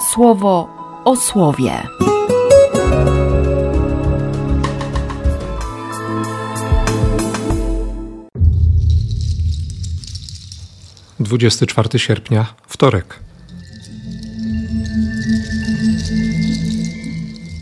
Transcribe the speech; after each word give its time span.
słowo 0.00 0.68
o 1.04 1.16
słowie. 1.16 1.82
Dwudziesty 11.20 11.66
czwarty 11.66 11.98
sierpnia, 11.98 12.54
wtorek. 12.66 13.20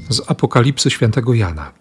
Z 0.09 0.31
Apokalipsy 0.31 0.91
świętego 0.91 1.35
Jana. 1.35 1.73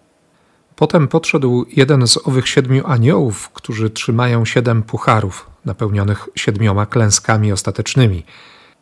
Potem 0.75 1.07
podszedł 1.07 1.65
jeden 1.71 2.07
z 2.07 2.27
owych 2.27 2.49
siedmiu 2.49 2.87
aniołów, 2.87 3.49
którzy 3.49 3.89
trzymają 3.89 4.45
siedem 4.45 4.83
pucharów 4.83 5.49
napełnionych 5.65 6.29
siedmioma 6.35 6.85
klęskami 6.85 7.51
ostatecznymi, 7.51 8.23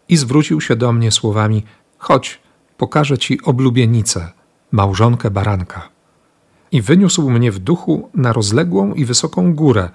i 0.10 0.18
zwrócił 0.18 0.62
się 0.62 0.76
do 0.76 0.94
mnie 0.94 1.12
słowami: 1.12 1.64
Chodź, 1.98 2.40
pokażę 2.78 3.18
ci 3.18 3.42
oblubienicę, 3.42 4.32
małżonkę 4.72 5.32
baranka. 5.32 5.90
I 6.72 6.82
wyniósł 6.82 7.30
mnie 7.30 7.52
w 7.52 7.60
duchu 7.60 8.10
na 8.14 8.34
rozległą 8.34 8.94
i 8.94 9.06
wysoką 9.06 9.56
górę. 9.56 9.90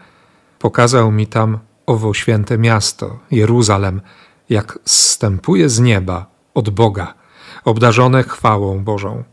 Pokazał 0.58 1.12
mi 1.12 1.26
tam 1.26 1.58
owo 1.86 2.14
święte 2.14 2.58
miasto, 2.58 3.18
Jeruzalem, 3.30 4.00
jak 4.48 4.78
zstępuje 4.84 5.68
z 5.68 5.80
nieba 5.80 6.26
od 6.54 6.70
Boga, 6.70 7.14
obdarzone 7.64 8.22
chwałą 8.22 8.84
Bożą. 8.84 9.24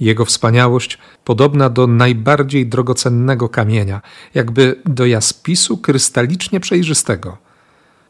Jego 0.00 0.24
wspaniałość 0.24 0.98
podobna 1.24 1.70
do 1.70 1.86
najbardziej 1.86 2.66
drogocennego 2.66 3.48
kamienia, 3.48 4.00
jakby 4.34 4.80
do 4.84 5.06
jaspisu 5.06 5.78
krystalicznie 5.78 6.60
przejrzystego. 6.60 7.38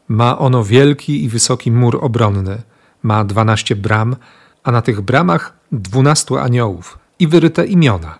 Ma 0.07 0.37
ono 0.37 0.63
wielki 0.63 1.23
i 1.23 1.29
wysoki 1.29 1.71
mur 1.71 1.99
obronny, 2.01 2.61
ma 3.03 3.23
dwanaście 3.23 3.75
bram, 3.75 4.15
a 4.63 4.71
na 4.71 4.81
tych 4.81 5.01
bramach 5.01 5.53
dwunastu 5.71 6.37
aniołów 6.37 6.99
i 7.19 7.27
wyryte 7.27 7.65
imiona. 7.65 8.19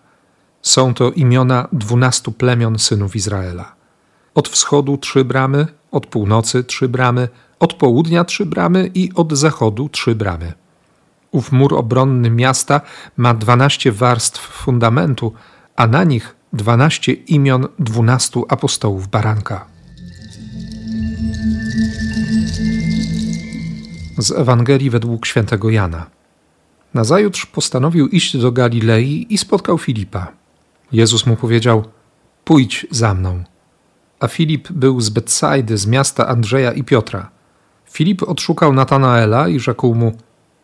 Są 0.62 0.94
to 0.94 1.12
imiona 1.12 1.68
dwunastu 1.72 2.32
plemion 2.32 2.80
synów 2.80 3.16
Izraela. 3.16 3.76
Od 4.36 4.50
wschodu 4.50 4.98
trzy 4.98 5.26
bramy, 5.26 5.68
od 5.92 6.06
północy 6.06 6.64
trzy 6.64 6.90
bramy, 6.90 7.28
od 7.60 7.74
południa 7.74 8.24
trzy 8.24 8.46
bramy 8.46 8.92
i 8.94 9.12
od 9.16 9.34
zachodu 9.34 9.90
trzy 9.90 10.16
bramy. 10.16 10.54
Ów 11.32 11.52
mur 11.52 11.74
obronny 11.74 12.30
miasta 12.30 12.82
ma 13.18 13.34
dwanaście 13.34 13.92
warstw 13.92 14.42
fundamentu, 14.42 15.34
a 15.76 15.88
na 15.88 16.04
nich 16.04 16.36
dwanaście 16.54 17.14
imion 17.14 17.68
dwunastu 17.80 18.46
apostołów 18.50 19.08
baranka. 19.08 19.77
Z 24.18 24.32
Ewangelii 24.32 24.90
według 24.90 25.26
świętego 25.26 25.70
Jana. 25.70 26.06
Nazajutrz 26.94 27.46
postanowił 27.46 28.08
iść 28.08 28.38
do 28.38 28.52
Galilei 28.52 29.28
i 29.30 29.38
spotkał 29.38 29.78
Filipa. 29.78 30.28
Jezus 30.92 31.26
mu 31.26 31.36
powiedział: 31.36 31.84
Pójdź 32.44 32.88
za 32.92 33.14
mną. 33.14 33.44
A 34.20 34.28
Filip 34.28 34.72
był 34.72 35.02
z 35.02 35.10
Betsajdy, 35.10 35.78
z 35.78 35.88
miasta 35.88 36.28
Andrzeja 36.28 36.72
i 36.72 36.84
Piotra. 36.84 37.30
Filip 37.86 38.24
odszukał 38.24 38.74
Natanaela 38.74 39.48
i 39.48 39.60
rzekł 39.60 39.96
mu: 39.96 40.18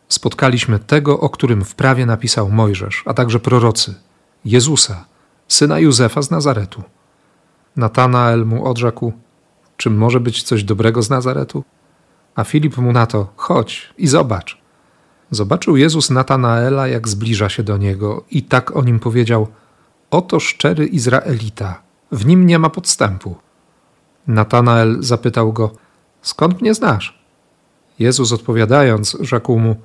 spotkaliśmy 0.08 0.78
tego, 0.78 1.20
o 1.20 1.28
którym 1.28 1.64
w 1.64 1.74
prawie 1.74 2.06
napisał 2.06 2.50
Mojżesz, 2.50 3.02
a 3.06 3.14
także 3.14 3.40
prorocy, 3.40 3.94
Jezusa, 4.44 5.04
syna 5.48 5.78
Józefa 5.78 6.22
z 6.22 6.30
Nazaretu. 6.30 6.82
Natanael 7.76 8.46
mu 8.46 8.66
odrzekł: 8.66 9.12
Czy 9.76 9.90
może 9.90 10.20
być 10.20 10.42
coś 10.42 10.64
dobrego 10.64 11.02
z 11.02 11.10
Nazaretu? 11.10 11.64
A 12.34 12.44
Filip 12.44 12.76
mu 12.76 12.92
na 12.92 13.06
to: 13.06 13.32
Chodź 13.36 13.94
i 13.98 14.06
zobacz. 14.06 14.58
Zobaczył 15.30 15.76
Jezus 15.76 16.10
Natanaela, 16.10 16.88
jak 16.88 17.08
zbliża 17.08 17.48
się 17.48 17.62
do 17.62 17.76
niego, 17.76 18.24
i 18.30 18.42
tak 18.42 18.76
o 18.76 18.82
nim 18.82 19.00
powiedział: 19.00 19.48
Oto 20.10 20.40
szczery 20.40 20.86
Izraelita, 20.86 21.82
w 22.12 22.26
nim 22.26 22.46
nie 22.46 22.58
ma 22.58 22.70
podstępu. 22.70 23.36
Natanael 24.26 24.96
zapytał 25.00 25.52
go: 25.52 25.70
Skąd 26.22 26.60
mnie 26.60 26.74
znasz? 26.74 27.18
Jezus 27.98 28.32
odpowiadając, 28.32 29.16
rzekł 29.20 29.58
mu: 29.58 29.76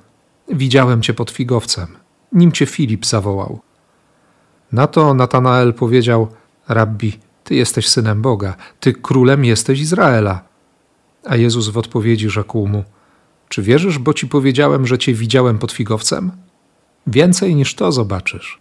Widziałem 0.48 1.02
cię 1.02 1.14
pod 1.14 1.30
figowcem, 1.30 1.86
nim 2.32 2.52
cię 2.52 2.66
Filip 2.66 3.06
zawołał. 3.06 3.60
Na 4.72 4.86
to 4.86 5.14
Natanael 5.14 5.74
powiedział: 5.74 6.28
Rabbi, 6.68 7.18
ty 7.44 7.54
jesteś 7.54 7.88
synem 7.88 8.22
Boga, 8.22 8.54
ty 8.80 8.92
królem 8.92 9.44
jesteś 9.44 9.80
Izraela. 9.80 10.49
A 11.26 11.36
Jezus 11.36 11.68
w 11.68 11.78
odpowiedzi 11.78 12.30
rzekł 12.30 12.66
mu: 12.66 12.84
Czy 13.48 13.62
wierzysz, 13.62 13.98
bo 13.98 14.14
ci 14.14 14.26
powiedziałem, 14.26 14.86
że 14.86 14.98
cię 14.98 15.14
widziałem 15.14 15.58
pod 15.58 15.72
figowcem? 15.72 16.30
Więcej 17.06 17.54
niż 17.54 17.74
to 17.74 17.92
zobaczysz. 17.92 18.58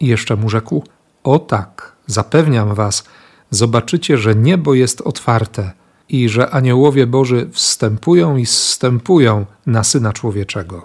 I 0.00 0.06
jeszcze 0.06 0.36
mu 0.36 0.48
rzekł: 0.50 0.84
O 1.22 1.38
tak, 1.38 1.96
zapewniam 2.06 2.74
was, 2.74 3.04
zobaczycie, 3.50 4.18
że 4.18 4.34
niebo 4.34 4.74
jest 4.74 5.00
otwarte 5.00 5.72
i 6.08 6.28
że 6.28 6.50
aniołowie 6.50 7.06
Boży 7.06 7.48
wstępują 7.52 8.36
i 8.36 8.46
zstępują 8.46 9.46
na 9.66 9.84
syna 9.84 10.12
człowieczego. 10.12 10.82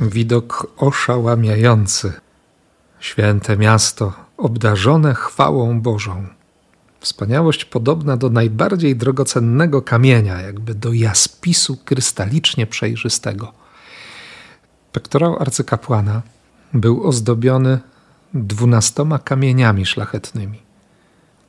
Widok 0.00 0.72
oszałamiający. 0.76 2.12
Święte 3.00 3.56
miasto, 3.56 4.12
obdarzone 4.36 5.14
chwałą 5.14 5.80
Bożą. 5.80 6.39
Wspaniałość 7.00 7.64
podobna 7.64 8.16
do 8.16 8.30
najbardziej 8.30 8.96
drogocennego 8.96 9.82
kamienia, 9.82 10.40
jakby 10.40 10.74
do 10.74 10.92
jaspisu 10.92 11.76
krystalicznie 11.84 12.66
przejrzystego. 12.66 13.52
Pektorał 14.92 15.36
arcykapłana 15.42 16.22
był 16.74 17.06
ozdobiony 17.08 17.78
dwunastoma 18.34 19.18
kamieniami 19.18 19.86
szlachetnymi. 19.86 20.58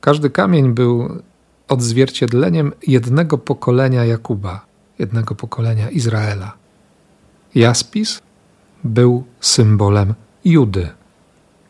Każdy 0.00 0.30
kamień 0.30 0.74
był 0.74 1.22
odzwierciedleniem 1.68 2.72
jednego 2.86 3.38
pokolenia 3.38 4.04
Jakuba, 4.04 4.66
jednego 4.98 5.34
pokolenia 5.34 5.90
Izraela. 5.90 6.52
Jaspis 7.54 8.22
był 8.84 9.24
symbolem 9.40 10.14
Judy. 10.44 10.88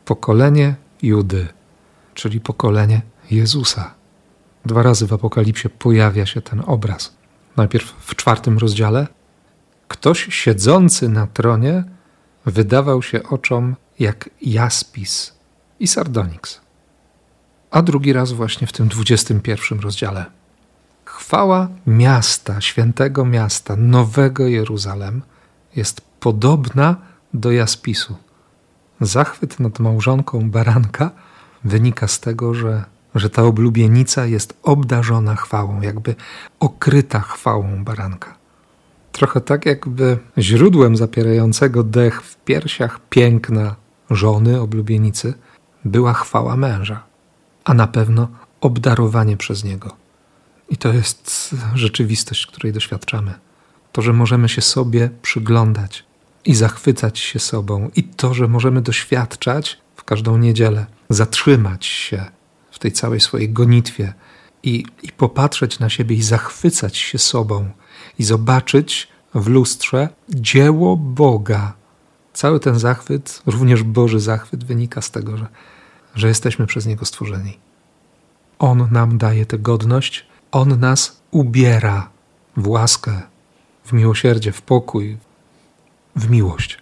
Pokolenie 0.04 0.74
Judy, 1.02 1.48
czyli 2.14 2.40
pokolenie 2.40 3.02
Jezusa. 3.32 3.94
Dwa 4.66 4.82
razy 4.82 5.06
w 5.06 5.12
Apokalipsie 5.12 5.68
pojawia 5.68 6.26
się 6.26 6.42
ten 6.42 6.62
obraz. 6.66 7.12
Najpierw 7.56 7.94
w 8.00 8.16
czwartym 8.16 8.58
rozdziale. 8.58 9.06
Ktoś 9.88 10.26
siedzący 10.34 11.08
na 11.08 11.26
tronie 11.26 11.84
wydawał 12.46 13.02
się 13.02 13.22
oczom 13.22 13.76
jak 13.98 14.30
jaspis 14.42 15.34
i 15.80 15.86
sardoniks. 15.86 16.60
A 17.70 17.82
drugi 17.82 18.12
raz 18.12 18.32
właśnie 18.32 18.66
w 18.66 18.72
tym 18.72 18.88
dwudziestym 18.88 19.40
pierwszym 19.40 19.80
rozdziale. 19.80 20.26
Chwała 21.04 21.68
miasta, 21.86 22.60
świętego 22.60 23.24
miasta, 23.24 23.76
nowego 23.76 24.46
Jeruzalem 24.46 25.22
jest 25.76 26.00
podobna 26.20 26.96
do 27.34 27.52
jaspisu. 27.52 28.16
Zachwyt 29.00 29.60
nad 29.60 29.78
małżonką 29.78 30.50
baranka 30.50 31.10
wynika 31.64 32.08
z 32.08 32.20
tego, 32.20 32.54
że, 32.54 32.84
że 33.14 33.30
ta 33.30 33.42
oblubienica 33.42 34.26
jest 34.26 34.54
obdarzona 34.62 35.36
chwałą, 35.36 35.80
jakby 35.80 36.14
okryta 36.60 37.20
chwałą 37.20 37.84
baranka. 37.84 38.34
Trochę 39.12 39.40
tak, 39.40 39.66
jakby 39.66 40.18
źródłem 40.38 40.96
zapierającego 40.96 41.82
dech 41.82 42.22
w 42.22 42.36
piersiach 42.36 43.00
piękna 43.10 43.76
żony, 44.10 44.60
oblubienicy, 44.60 45.34
była 45.84 46.12
chwała 46.12 46.56
męża, 46.56 47.02
a 47.64 47.74
na 47.74 47.86
pewno 47.86 48.28
obdarowanie 48.60 49.36
przez 49.36 49.64
niego. 49.64 49.96
I 50.70 50.76
to 50.76 50.92
jest 50.92 51.54
rzeczywistość, 51.74 52.46
której 52.46 52.72
doświadczamy. 52.72 53.34
To, 53.92 54.02
że 54.02 54.12
możemy 54.12 54.48
się 54.48 54.62
sobie 54.62 55.10
przyglądać 55.22 56.04
i 56.44 56.54
zachwycać 56.54 57.18
się 57.18 57.38
sobą, 57.38 57.90
i 57.96 58.04
to, 58.04 58.34
że 58.34 58.48
możemy 58.48 58.82
doświadczać 58.82 59.78
w 59.96 60.04
każdą 60.04 60.36
niedzielę, 60.36 60.86
zatrzymać 61.08 61.86
się 61.86 62.24
tej 62.82 62.92
całej 62.92 63.20
swojej 63.20 63.50
gonitwie 63.50 64.12
i, 64.62 64.84
i 65.02 65.08
popatrzeć 65.12 65.78
na 65.78 65.88
siebie 65.88 66.16
i 66.16 66.22
zachwycać 66.22 66.96
się 66.96 67.18
sobą, 67.18 67.70
i 68.18 68.24
zobaczyć 68.24 69.08
w 69.34 69.46
lustrze 69.48 70.08
dzieło 70.28 70.96
Boga. 70.96 71.72
Cały 72.32 72.60
ten 72.60 72.78
zachwyt, 72.78 73.42
również 73.46 73.82
Boży 73.82 74.20
zachwyt, 74.20 74.64
wynika 74.64 75.00
z 75.00 75.10
tego, 75.10 75.36
że, 75.36 75.46
że 76.14 76.28
jesteśmy 76.28 76.66
przez 76.66 76.86
Niego 76.86 77.04
stworzeni. 77.04 77.58
On 78.58 78.88
nam 78.90 79.18
daje 79.18 79.46
tę 79.46 79.58
godność, 79.58 80.26
On 80.52 80.80
nas 80.80 81.22
ubiera 81.30 82.10
w 82.56 82.68
łaskę, 82.68 83.22
w 83.84 83.92
miłosierdzie, 83.92 84.52
w 84.52 84.62
pokój, 84.62 85.16
w 86.16 86.30
miłość. 86.30 86.78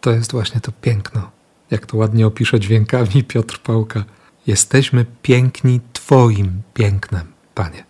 To 0.00 0.10
jest 0.10 0.32
właśnie 0.32 0.60
to 0.60 0.72
piękno, 0.72 1.30
jak 1.70 1.86
to 1.86 1.96
ładnie 1.96 2.26
opisze 2.26 2.60
dźwiękami 2.60 3.24
Piotr 3.24 3.58
Pałka. 3.58 4.04
Jesteśmy 4.46 5.06
piękni 5.22 5.80
Twoim 5.92 6.62
pięknem, 6.74 7.32
Panie. 7.54 7.84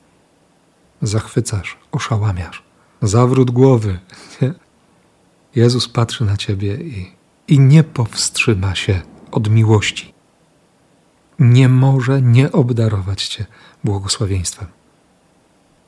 zachwycasz, 1.02 1.78
oszałamiasz. 1.92 2.62
Zawrót 3.02 3.50
głowy. 3.50 3.98
Nie? 4.42 4.54
Jezus 5.62 5.88
patrzy 5.88 6.24
na 6.24 6.36
ciebie 6.36 6.74
i, 6.74 7.12
i 7.48 7.60
nie 7.60 7.84
powstrzyma 7.84 8.74
się 8.74 9.00
od 9.30 9.50
miłości. 9.50 10.14
Nie 11.38 11.68
może 11.68 12.22
nie 12.22 12.52
obdarować 12.52 13.26
cię 13.26 13.46
błogosławieństwem. 13.84 14.68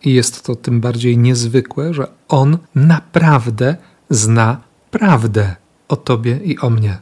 I 0.03 0.15
jest 0.15 0.44
to 0.44 0.56
tym 0.56 0.81
bardziej 0.81 1.19
niezwykłe, 1.19 1.94
że 1.94 2.08
On 2.29 2.58
naprawdę 2.75 3.76
zna 4.11 4.61
prawdę 4.91 5.56
o 5.88 5.97
Tobie 5.97 6.37
i 6.44 6.58
o 6.58 6.70
mnie. 6.70 6.99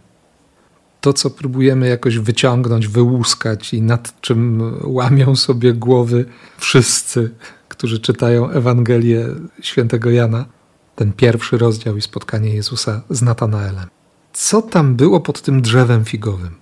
To, 1.01 1.13
co 1.13 1.31
próbujemy 1.31 1.89
jakoś 1.89 2.19
wyciągnąć, 2.19 2.89
wyłuskać 2.89 3.75
i 3.75 3.83
nad 3.83 4.21
czym 4.21 4.63
łamią 4.85 5.37
sobie 5.37 5.73
głowy 5.73 6.25
wszyscy, 6.59 7.31
którzy 7.69 8.01
czytają 8.01 8.51
Ewangelię 8.51 9.27
świętego 9.61 10.11
Jana, 10.11 10.45
ten 10.97 11.13
pierwszy 11.13 11.59
rozdział 11.59 11.97
i 11.97 12.03
spotkanie 12.03 12.55
Jezusa 12.55 13.03
z 13.11 13.23
Natanaelem. 13.23 13.89
Co 14.33 14.63
tam 14.63 14.97
było 14.97 15.21
pod 15.21 15.43
tym 15.43 15.63
drzewem 15.63 16.05
figowym? 16.05 16.55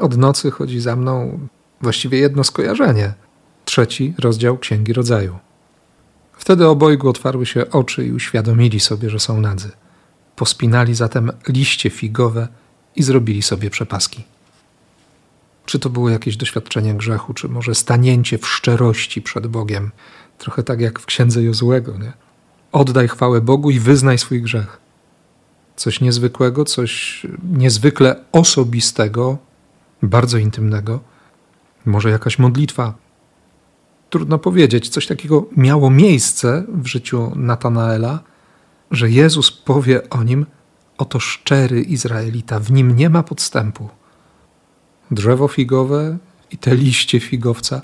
Od 0.00 0.16
nocy 0.16 0.50
chodzi 0.50 0.80
za 0.80 0.96
mną 0.96 1.38
właściwie 1.80 2.18
jedno 2.18 2.44
skojarzenie. 2.44 3.14
Trzeci 3.64 4.14
rozdział 4.18 4.58
Księgi 4.58 4.92
Rodzaju. 4.92 5.38
Wtedy 6.32 6.68
obojgu 6.68 7.08
otwarły 7.08 7.46
się 7.46 7.70
oczy 7.70 8.06
i 8.06 8.12
uświadomili 8.12 8.80
sobie, 8.80 9.10
że 9.10 9.20
są 9.20 9.40
nadzy. 9.40 9.70
Pospinali 10.36 10.94
zatem 10.94 11.32
liście 11.48 11.90
figowe 11.90 12.48
i 12.96 13.02
zrobili 13.02 13.42
sobie 13.42 13.70
przepaski. 13.70 14.24
Czy 15.66 15.78
to 15.78 15.90
było 15.90 16.10
jakieś 16.10 16.36
doświadczenie 16.36 16.94
grzechu, 16.94 17.34
czy 17.34 17.48
może 17.48 17.74
stanięcie 17.74 18.38
w 18.38 18.46
szczerości 18.46 19.22
przed 19.22 19.46
Bogiem? 19.46 19.90
Trochę 20.38 20.62
tak 20.62 20.80
jak 20.80 21.00
w 21.00 21.06
księdze 21.06 21.42
Jozłego, 21.42 21.98
nie? 21.98 22.12
Oddaj 22.72 23.08
chwałę 23.08 23.40
Bogu 23.40 23.70
i 23.70 23.78
wyznaj 23.78 24.18
swój 24.18 24.42
grzech. 24.42 24.80
Coś 25.76 26.00
niezwykłego, 26.00 26.64
coś 26.64 27.22
niezwykle 27.52 28.24
osobistego, 28.32 29.38
bardzo 30.02 30.38
intymnego. 30.38 31.00
Może 31.84 32.10
jakaś 32.10 32.38
modlitwa, 32.38 32.94
trudno 34.10 34.38
powiedzieć, 34.38 34.88
coś 34.88 35.06
takiego 35.06 35.46
miało 35.56 35.90
miejsce 35.90 36.64
w 36.68 36.86
życiu 36.86 37.32
Natanaela, 37.36 38.20
że 38.90 39.10
Jezus 39.10 39.52
powie 39.52 40.10
o 40.10 40.22
nim: 40.22 40.46
Oto 40.98 41.20
szczery 41.20 41.82
Izraelita, 41.82 42.60
w 42.60 42.72
nim 42.72 42.96
nie 42.96 43.10
ma 43.10 43.22
podstępu. 43.22 43.88
Drzewo 45.10 45.48
figowe 45.48 46.18
i 46.50 46.58
te 46.58 46.74
liście 46.74 47.20
figowca 47.20 47.82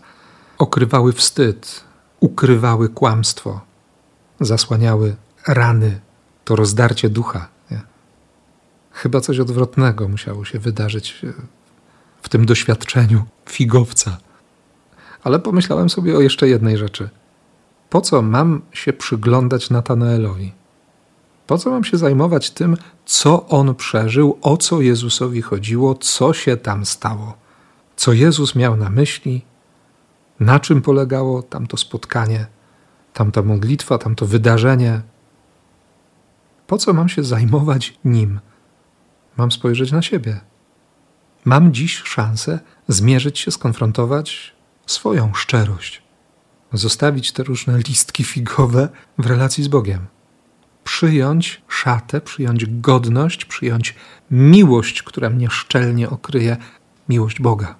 okrywały 0.58 1.12
wstyd, 1.12 1.84
ukrywały 2.20 2.88
kłamstwo, 2.88 3.60
zasłaniały 4.40 5.16
rany, 5.46 6.00
to 6.44 6.56
rozdarcie 6.56 7.08
ducha. 7.08 7.48
Nie? 7.70 7.80
Chyba 8.92 9.20
coś 9.20 9.38
odwrotnego 9.38 10.08
musiało 10.08 10.44
się 10.44 10.58
wydarzyć 10.58 11.22
w 12.22 12.28
tym 12.28 12.46
doświadczeniu 12.46 13.24
figowca 13.48 14.16
ale 15.22 15.38
pomyślałem 15.38 15.90
sobie 15.90 16.16
o 16.16 16.20
jeszcze 16.20 16.48
jednej 16.48 16.78
rzeczy. 16.78 17.08
Po 17.90 18.00
co 18.00 18.22
mam 18.22 18.62
się 18.72 18.92
przyglądać 18.92 19.70
Natanaelowi? 19.70 20.52
Po 21.50 21.58
co 21.58 21.70
mam 21.70 21.84
się 21.84 21.98
zajmować 21.98 22.50
tym, 22.50 22.76
co 23.06 23.48
on 23.48 23.74
przeżył, 23.74 24.38
o 24.42 24.56
co 24.56 24.80
Jezusowi 24.80 25.42
chodziło, 25.42 25.94
co 25.94 26.32
się 26.32 26.56
tam 26.56 26.86
stało? 26.86 27.36
Co 27.96 28.12
Jezus 28.12 28.54
miał 28.54 28.76
na 28.76 28.90
myśli? 28.90 29.44
Na 30.40 30.60
czym 30.60 30.82
polegało 30.82 31.42
tamto 31.42 31.76
spotkanie, 31.76 32.46
tamta 33.12 33.42
modlitwa, 33.42 33.98
tamto 33.98 34.26
wydarzenie? 34.26 35.02
Po 36.66 36.78
co 36.78 36.92
mam 36.92 37.08
się 37.08 37.24
zajmować 37.24 37.98
nim? 38.04 38.40
Mam 39.36 39.52
spojrzeć 39.52 39.92
na 39.92 40.02
siebie. 40.02 40.40
Mam 41.44 41.72
dziś 41.72 42.02
szansę 42.02 42.60
zmierzyć 42.88 43.38
się, 43.38 43.50
skonfrontować 43.50 44.54
swoją 44.86 45.34
szczerość, 45.34 46.02
zostawić 46.72 47.32
te 47.32 47.42
różne 47.42 47.78
listki 47.78 48.24
figowe 48.24 48.88
w 49.18 49.26
relacji 49.26 49.64
z 49.64 49.68
Bogiem, 49.68 50.06
przyjąć 50.84 51.62
szatę, 51.68 52.20
przyjąć 52.20 52.66
godność, 52.66 53.44
przyjąć 53.44 53.94
miłość, 54.30 55.02
która 55.02 55.30
mnie 55.30 55.50
szczelnie 55.50 56.10
okryje, 56.10 56.56
miłość 57.08 57.40
Boga. 57.40 57.74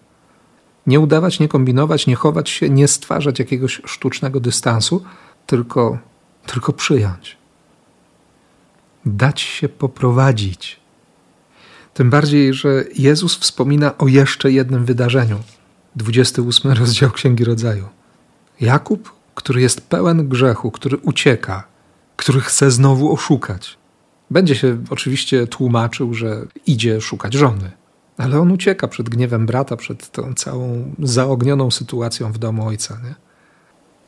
Nie 0.87 1.01
udawać, 1.01 1.41
nie 1.41 1.49
kombinować, 1.49 2.07
nie 2.07 2.15
chować 2.15 2.51
się, 2.51 2.71
nie 2.71 2.89
stwarzać 2.89 3.39
jakiegoś 3.39 3.81
sztucznego 3.85 4.41
dystansu, 4.41 5.05
tylko, 5.47 5.99
tylko 6.47 6.73
przyjąć. 6.73 7.37
Dać 9.07 9.41
się 9.41 9.69
poprowadzić. 9.69 10.81
Tym 11.95 12.11
bardziej, 12.11 12.55
że 12.55 12.85
Jezus 12.99 13.37
wspomina 13.37 13.99
o 13.99 14.09
jeszcze 14.09 14.53
jednym 14.53 14.85
wydarzeniu, 14.85 15.39
28 15.97 16.73
rozdział 16.73 17.11
Księgi 17.11 17.45
Rodzaju. 17.45 17.89
Jakub, 18.61 19.13
który 19.35 19.61
jest 19.61 19.81
pełen 19.81 20.29
grzechu, 20.29 20.71
który 20.71 20.97
ucieka, 20.97 21.70
który 22.21 22.41
chce 22.41 22.71
znowu 22.71 23.13
oszukać. 23.13 23.79
Będzie 24.31 24.55
się 24.55 24.85
oczywiście 24.91 25.47
tłumaczył, 25.47 26.15
że 26.15 26.47
idzie 26.67 27.01
szukać 27.01 27.35
żony, 27.35 27.71
ale 28.19 28.41
on 28.41 28.53
ucieka 28.53 28.89
przed 28.89 29.09
gniewem 29.09 29.47
brata, 29.47 29.77
przed 29.77 30.11
tą 30.11 30.35
całą 30.35 30.95
zaognioną 30.99 31.71
sytuacją 31.71 32.33
w 32.33 32.39
domu 32.39 32.67
ojca. 32.67 32.99
Nie? 33.05 33.15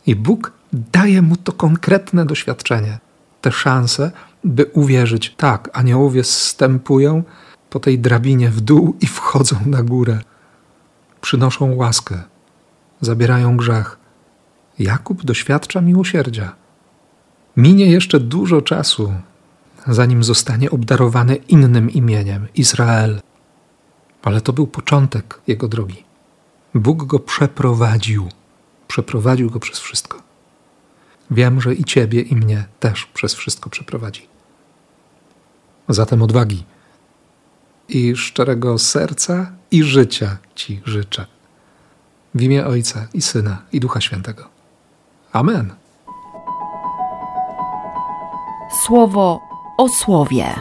I 0.06 0.16
Bóg 0.16 0.52
daje 0.72 1.22
mu 1.22 1.36
to 1.36 1.52
konkretne 1.52 2.26
doświadczenie, 2.26 2.98
tę 3.40 3.52
szansę, 3.52 4.12
by 4.44 4.64
uwierzyć, 4.64 5.34
tak, 5.36 5.70
aniołowie 5.72 6.24
zstępują 6.24 7.22
po 7.70 7.80
tej 7.80 7.98
drabinie 7.98 8.50
w 8.50 8.60
dół 8.60 8.96
i 9.00 9.06
wchodzą 9.06 9.56
na 9.66 9.82
górę 9.82 10.18
przynoszą 11.20 11.74
łaskę, 11.74 12.22
zabierają 13.00 13.56
grzech. 13.56 13.98
Jakub 14.78 15.24
doświadcza 15.24 15.80
miłosierdzia. 15.80 16.61
Minie 17.56 17.86
jeszcze 17.86 18.20
dużo 18.20 18.62
czasu, 18.62 19.14
zanim 19.86 20.24
zostanie 20.24 20.70
obdarowany 20.70 21.36
innym 21.36 21.90
imieniem 21.90 22.46
Izrael. 22.54 23.20
Ale 24.22 24.40
to 24.40 24.52
był 24.52 24.66
początek 24.66 25.40
jego 25.46 25.68
drogi. 25.68 26.04
Bóg 26.74 27.04
go 27.04 27.18
przeprowadził, 27.18 28.28
przeprowadził 28.88 29.50
go 29.50 29.60
przez 29.60 29.78
wszystko. 29.78 30.22
Wiem, 31.30 31.60
że 31.60 31.74
i 31.74 31.84
ciebie, 31.84 32.20
i 32.20 32.36
mnie 32.36 32.64
też 32.80 33.06
przez 33.06 33.34
wszystko 33.34 33.70
przeprowadzi. 33.70 34.28
Zatem 35.88 36.22
odwagi 36.22 36.64
i 37.88 38.16
szczerego 38.16 38.78
serca 38.78 39.52
i 39.70 39.82
życia 39.82 40.36
Ci 40.54 40.80
życzę. 40.84 41.26
W 42.34 42.42
imię 42.42 42.66
Ojca 42.66 43.08
i 43.14 43.22
Syna 43.22 43.62
i 43.72 43.80
Ducha 43.80 44.00
Świętego. 44.00 44.48
Amen. 45.32 45.81
Słowo 48.72 49.40
o 49.76 49.88
słowie. 49.88 50.54